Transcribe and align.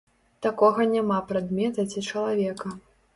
Такога 0.45 0.85
няма 0.93 1.19
прадмета 1.31 1.85
ці 1.93 2.05
чалавека. 2.09 2.73